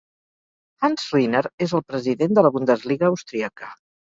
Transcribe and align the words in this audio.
Hans 0.87 1.03
Rinner 1.17 1.43
és 1.67 1.75
el 1.81 1.85
president 1.91 2.35
de 2.39 2.45
la 2.47 2.53
Bundesliga 2.57 3.11
Austríaca. 3.13 3.71